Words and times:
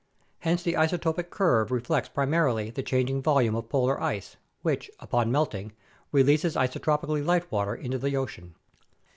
Hence 0.39 0.63
the 0.63 0.73
isotopic 0.73 1.29
curve 1.29 1.69
reflects 1.69 2.09
primarily 2.09 2.71
the 2.71 2.81
changing 2.81 3.21
volume 3.21 3.53
of 3.53 3.69
polar 3.69 4.01
ice, 4.01 4.35
which, 4.63 4.89
upon 4.99 5.31
melting, 5.31 5.73
releases 6.11 6.57
isotopically 6.57 7.21
light 7.21 7.51
water 7.51 7.75
into 7.75 7.99
the 7.99 8.17
ocean. 8.17 8.55